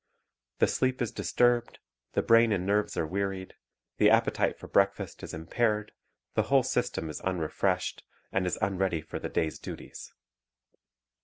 [0.57, 1.77] The sleep is disturbed,
[2.13, 3.53] the brain and nerves are wearied,
[3.97, 5.91] the appetite for breakfast is impaired,
[6.33, 10.11] the whole system is unrefreshed, and is unready for the day's duties.